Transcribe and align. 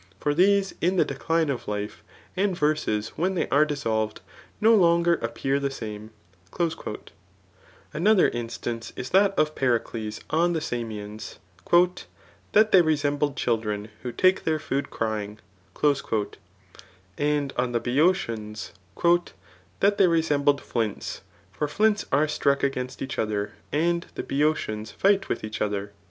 For 0.19 0.33
these 0.33 0.73
m 0.81 0.95
the 0.95 1.05
decline 1.05 1.51
of 1.51 1.67
life, 1.67 2.01
and 2.35 2.57
verses 2.57 3.09
when 3.09 3.35
they 3.35 3.47
are 3.49 3.65
dissolved, 3.65 4.21
no 4.59 4.73
longer 4.73 5.13
appear 5.21 5.59
the 5.59 5.69
same/' 5.69 6.09
Another 7.93 8.27
instance 8.29 8.93
is 8.95 9.11
that 9.11 9.37
of 9.37 9.53
Pericles 9.53 10.19
on 10.31 10.53
the 10.53 10.59
Samians, 10.59 11.37
^* 11.67 12.03
That 12.53 12.71
they 12.71 12.81
resembled 12.81 13.37
children, 13.37 13.89
who 14.01 14.11
take 14.11 14.43
thdr 14.43 14.59
food 14.59 14.89
crying/' 14.89 15.37
And 17.19 17.53
on 17.55 17.71
the 17.71 17.79
Boeotians, 17.79 18.71
^' 18.97 19.27
That 19.81 19.99
they 19.99 20.07
resembled 20.07 20.61
flints; 20.61 21.21
for 21.51 21.67
flipts 21.67 22.07
are 22.11 22.27
struck 22.27 22.63
against 22.63 23.03
each 23.03 23.19
other, 23.19 23.53
and 23.71 24.07
the 24.15 24.23
Boeotians 24.23 24.89
fight 24.89 25.21
witk 25.27 25.43
each 25.43 25.61
other." 25.61 25.91